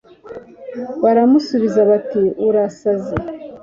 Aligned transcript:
Baramusubiza 1.03 1.79
bati 1.89 2.23
Urasaze. 2.47 3.15